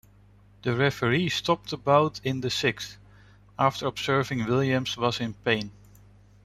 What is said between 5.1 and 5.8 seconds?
in pain.